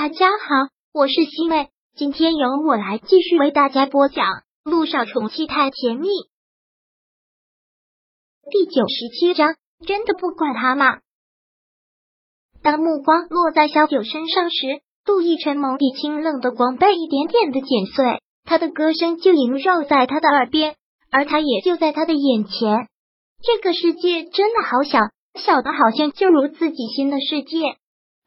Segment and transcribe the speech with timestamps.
[0.00, 4.24] 大家好，我是西妹，今天由我来继续为大家播讲
[4.62, 6.06] 《路上宠妻太甜蜜》
[8.48, 9.56] 第九十七章。
[9.84, 11.00] 真的不管他吗？
[12.62, 20.76] 当目光落在小九身上时，杜奕晨眸底清冷的光被一点点的剪碎，他的歌声就萦绕在他的耳边，
[21.10, 22.86] 而他也就在他的眼前。
[23.42, 25.00] 这个世界真的好小，
[25.34, 27.58] 小的好像就如自己心的世界。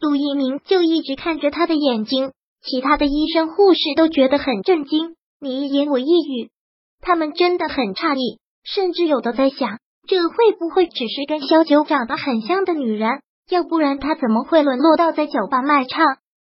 [0.00, 2.32] 陆一鸣就一直看着他的眼睛，
[2.62, 6.50] 其他的医生护士都觉得很震惊，你一言我一语，
[7.00, 13.20] 他们真的很诧异，甚至有的在想，这会不会只是跟萧九长得很像的女人？
[13.48, 16.04] 要不然他怎么会沦落到在酒吧卖唱？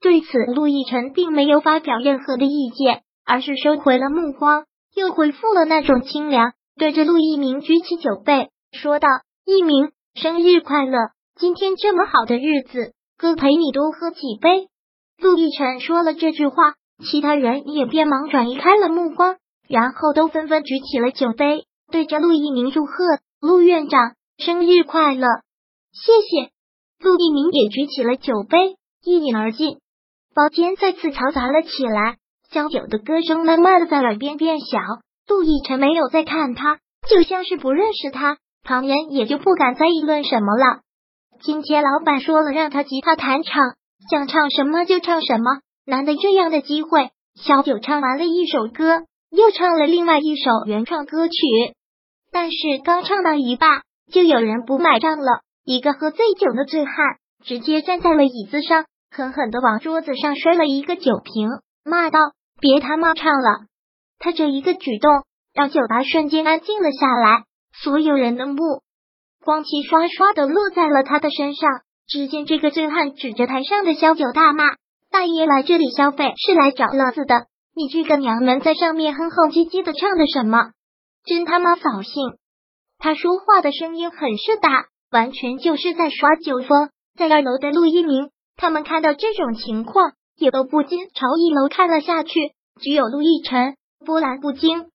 [0.00, 4.64] 对此，陆亦辰并没有发表任何的意见，而是收回了目光，
[4.96, 6.52] 又恢复了那种清凉。
[6.76, 9.08] 对着陆一鸣举起酒杯，说道
[9.44, 10.96] ：“一鸣，生日快乐！
[11.38, 14.68] 今天这么好的日子，哥陪你多喝几杯。”
[15.20, 16.54] 陆亦辰说了这句话，
[17.04, 19.36] 其他人也便忙转移开了目光，
[19.68, 22.92] 然后都纷纷举起了酒杯，对着陆一鸣祝贺
[23.38, 25.26] ：“陆院长生日快乐！”
[25.92, 26.50] 谢谢。
[27.04, 29.76] 陆一鸣也举起了酒杯，一饮而尽。
[30.34, 32.16] 包间再次嘈杂了起来，
[32.50, 34.78] 萧九的歌声慢慢的在耳边变小。
[35.26, 40.80] 杜奕晨没有再看他，就像是不认识他，旁人也就不敢再议论什么了。
[41.42, 43.62] 今天老板说了，让他吉他弹唱，
[44.10, 45.60] 想唱什么就唱什么。
[45.86, 51.34] 难得这样的机会，小九唱完了一首歌，又唱了另外一首原创歌曲。
[52.30, 53.80] 但是刚唱到一半，
[54.12, 55.40] 就有人不买账了。
[55.64, 56.94] 一个喝醉酒的醉汉
[57.42, 61.48] 直接站在了椅子上，狠狠的往桌子上摔了一个酒瓶，
[61.84, 62.18] 骂道
[62.60, 63.60] ：“别他妈唱了！”
[64.20, 65.24] 他这一个举动
[65.54, 67.44] 让酒吧瞬间安静了下来，
[67.82, 68.82] 所有人的目
[69.44, 71.68] 光齐刷刷的落在了他的身上。
[72.06, 74.64] 只见这个醉汉指着台上的小九大骂
[75.12, 77.46] ：“大爷来这里消费是来找乐子的，
[77.76, 80.72] 你这个娘们在上面哼哼唧唧的唱的什么？
[81.24, 82.32] 真他妈扫兴！”
[82.98, 86.90] 他说话的声音很是大，完全就是在耍酒疯。
[87.16, 92.32] 在二楼的陆一鸣他们看到这种情况，也都不禁朝一楼看了下去，
[92.80, 93.76] 只有陆亦辰。
[94.04, 94.90] 波澜不惊，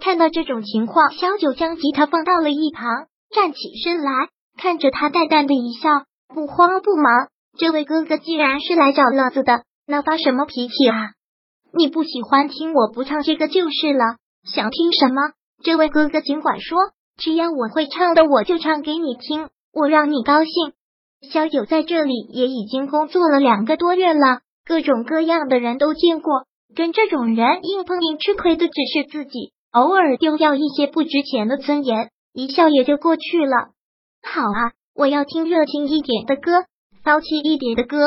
[0.00, 5.90] 看到这种情况，萧九将吉他放到了一旁，站起身来，看着他淡淡的一笑，
[6.32, 7.28] 不慌不忙。
[7.58, 11.10] 这位哥哥既然是来找乐子的，那发什么脾气啊？
[11.76, 15.32] 你不喜欢听我不唱这个就是了，想听什么？
[15.64, 16.78] 这位哥哥尽管说，
[17.16, 20.52] 只要我会唱的，我就唱给你听，我让你高兴。
[21.32, 26.44] 小九在这里也已经工作了两个多月了，各种各样的人都见过。
[26.76, 33.70] 跟这种人硬碰硬，吃亏的只是自己，偶尔丢掉一些不值钱的尊严，一笑也就过去了。
[34.20, 36.64] 好啊，我要听热情一点的歌，
[37.04, 37.98] 骚气一点的歌。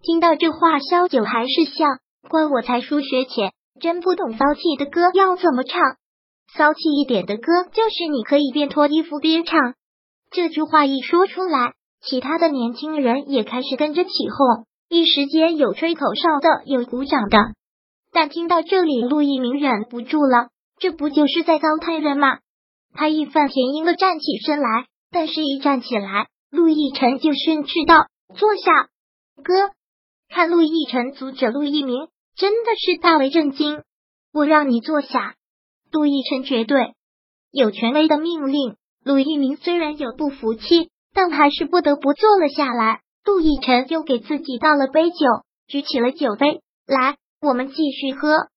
[0.00, 1.84] 听到这话，萧九还是笑，
[2.30, 5.80] 怪我才疏学浅，真不懂骚气的歌要怎么唱。
[6.54, 9.74] 骚气一点的歌，就是你可以边脱衣服边唱。
[10.30, 17.38] 这句话一说出来，其他的年轻人也开始跟着起哄，一时间有吹口哨的，有鼓掌的。
[18.12, 20.48] 但听到这里，陆一鸣忍不住了，
[20.78, 22.38] 这不就是在糟蹋人吗？
[22.94, 28.06] 他义愤填膺的站起身来，但是一站起来，陆亦辰就训斥道
[28.36, 28.88] ：“坐下，
[29.42, 29.70] 哥。”
[30.28, 33.82] 看陆亦辰阻止陆一鸣，真的是大为震惊。
[34.32, 35.34] 我让你坐下，
[35.90, 36.92] 陆亦辰绝对
[37.50, 38.76] 有权威的命令。
[39.04, 43.00] 陆一鸣虽然有不服气，但还是不得不坐了下来。
[43.24, 45.16] 陆亦辰又给自己倒了杯酒，
[45.66, 47.16] 举起了酒杯来。
[47.40, 48.48] 我们继续喝。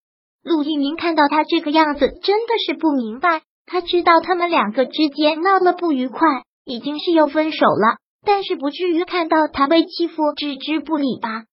[0.44, 3.44] 陆一鸣看到他这个样子，真的是不明白。
[3.72, 6.28] 他知道他们两个之间闹了不愉快，
[6.66, 11.46] 已经是要分手了，但是不至于看到他被欺负置之不理吧？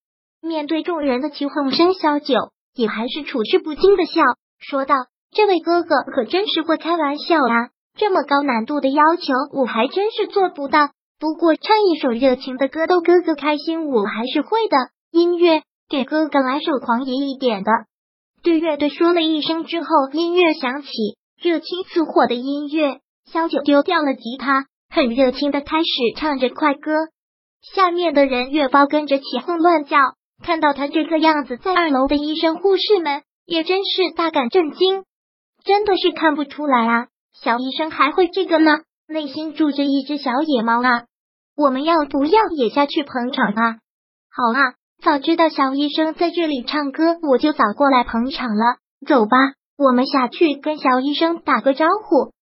[0.43, 2.35] 面对众人的起哄声，小九
[2.75, 4.23] 也还是处之不惊的笑，
[4.59, 4.97] 说道
[5.31, 7.71] ：“这位哥哥可真是会开玩笑啊！
[7.97, 10.91] 这么高难度的要求，我还真是做不到。
[11.21, 14.77] 不过唱一首热情的歌逗哥哥开心，我还是会的。
[15.13, 17.71] 音乐。”给哥哥来首狂野一点的。
[18.43, 20.89] 对乐队说了一声之后，音乐响起，
[21.41, 23.01] 热情似火的音乐。
[23.31, 26.91] 萧九丢掉了吉他，很热情的开始唱着快歌。
[27.75, 29.99] 下面的人越发跟着起哄乱叫。
[30.43, 35.05] 看到他这个样子，在二楼的医生护士们也真是大感震惊。
[35.65, 37.07] 真的是看不出来啊，
[37.43, 38.79] 小医生还会这个呢？
[39.09, 41.05] 内心住着一只小野猫啊！
[41.57, 43.79] 我们要不要也下去捧场啊？
[44.31, 44.75] 好啊！
[45.03, 48.77] 早知道小医生在这里唱歌，我就早过来捧场了。
[49.07, 49.37] 走吧，
[49.79, 52.33] 我们下去跟小医生打个招呼。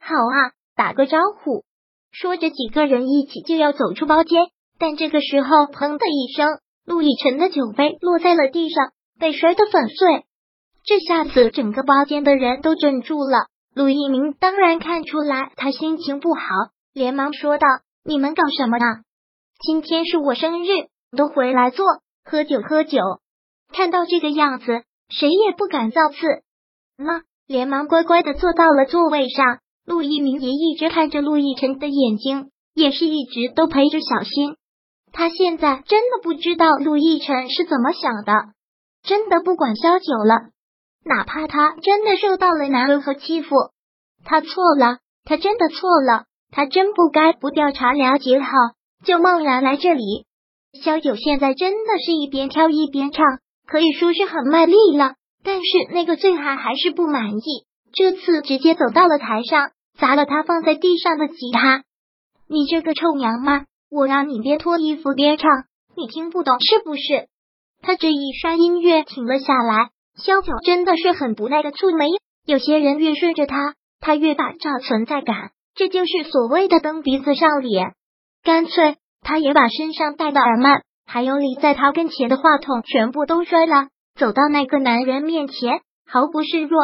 [0.00, 1.62] 好啊，打个招呼。
[2.10, 4.46] 说着，几个人一起就要走出包间，
[4.78, 10.24] 但这个时候，砰的一声，陆亦辰的酒杯落在了地上，被摔得粉碎。
[10.86, 13.48] 这下子整个包间的人都怔住了。
[13.74, 16.40] 陆一鸣当然看出来他心情不好，
[16.94, 17.66] 连忙说道
[18.06, 19.02] ：“你们搞什么呢？
[19.60, 20.68] 今天是我生日，
[21.14, 21.84] 都回来坐，
[22.24, 23.00] 喝酒喝酒。”
[23.70, 24.64] 看到这个样子，
[25.10, 26.16] 谁也不敢造次，
[26.96, 29.58] 那连忙乖乖的坐到了座位上。
[29.86, 34.56] 陆一鸣也一直看着陆亦辰的眼睛，也是一直都陪着小新。
[35.12, 38.32] 他现在真的不知道陆亦辰是怎么想的，
[39.04, 40.50] 真的不管萧九了。
[41.04, 43.54] 哪怕他真的受到了难为和欺负，
[44.24, 48.48] 他错了，他真的错了，他真不该不调查了解好
[49.04, 50.26] 就贸然来这里。
[50.82, 53.24] 萧九现在真的是一边跳一边唱，
[53.68, 55.14] 可以说是很卖力了。
[55.46, 57.42] 但是那个醉汉还是不满意，
[57.92, 61.84] 这次直接走到了台上，砸了他放在地上的吉他。
[62.48, 65.48] 你这个臭娘们，我让你边脱衣服边唱，
[65.96, 67.28] 你听不懂是不是？
[67.80, 69.90] 他这一刷音乐停了下来。
[70.16, 72.08] 萧九真的是很不耐的蹙眉，
[72.44, 77.92] 有些人越顺着他，他越把找存在感，这就是所谓的蹬鼻子上脸。
[78.42, 86.80] 干脆他也把身上戴的耳麦，还有立在他跟前的话筒全部都摔了，走到那个男人面前，毫不示弱。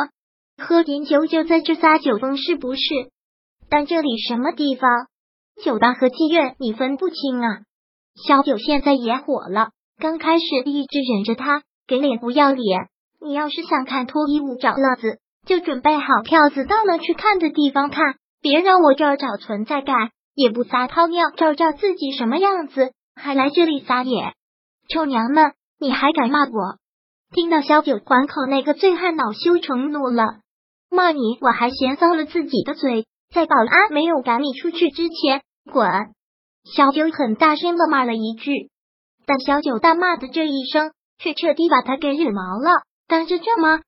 [0.58, 2.80] 喝点酒就在这撒酒疯是不是？
[3.70, 4.90] 但这里什么地方？
[5.64, 7.60] 酒吧和妓院你分不清啊？
[8.26, 12.88] 小九现在也火了，刚开始一直忍着他，给脸不要脸。
[13.18, 24.34] 你要是想看脱衣舞找乐子，就准备好票子到了去看的地方看，别让我这儿找存在感，也不撒泡尿照照自己什么样子，还来这里撒野，
[24.88, 26.81] 臭娘们，你还敢骂我？
[27.34, 30.40] 听到萧九还口，那个醉汉恼羞成怒了，
[30.90, 35.42] 骂你我还嫌脏了自己的嘴，在保安没有赶你出去之前
[35.72, 35.88] 滚！
[36.64, 38.70] 萧九很大声的骂了一句，
[39.24, 42.82] 但萧九大骂的这一声，却彻底把他给惹毛了。
[43.08, 43.80] 当着这么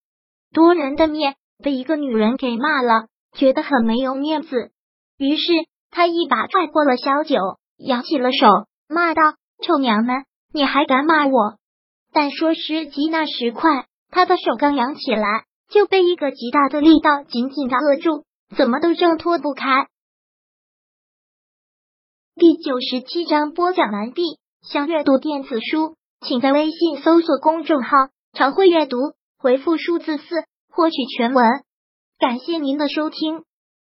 [0.54, 4.70] 多人的面被一个女人给骂了，觉得很没有面子。
[5.18, 5.52] 于是
[5.90, 7.36] 他一把拽过了小九，
[7.76, 8.46] 扬起了手，
[8.88, 9.20] 骂道
[9.62, 11.58] ：“臭娘们，你还敢骂我？”
[12.14, 18.24] 但说时急那时快，他的手刚扬起来，就被一个极大的力道紧紧的扼住，
[18.56, 19.88] 怎么都挣脱不开。
[22.36, 24.22] 第九十七章播讲完毕。
[24.62, 27.90] 想阅读电子书，请在微信搜索公众号。
[28.32, 28.96] 常会阅读，
[29.36, 30.24] 回复数字四
[30.70, 31.44] 获取全文。
[32.20, 33.42] 感谢您的收听。